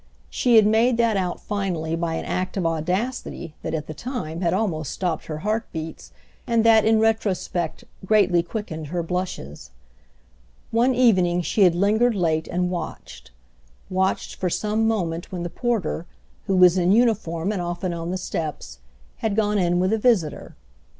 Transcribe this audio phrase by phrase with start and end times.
[0.31, 4.41] She had made that out finally by an act of audacity that at the time
[4.41, 6.11] had almost stopped her heart beats
[6.47, 9.69] and that in retrospect greatly quickened her blushes.
[10.71, 16.07] One evening she had lingered late and watched—watched for some moment when the porter,
[16.47, 18.79] who was in uniform and often on the steps,
[19.17, 20.55] had gone in with a visitor.